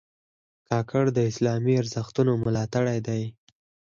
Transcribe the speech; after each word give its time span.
کاکړ 0.69 1.03
د 1.13 1.19
اسلامي 1.31 1.73
ارزښتونو 1.81 2.31
ملاتړي 2.45 2.97
دي. 3.07 3.23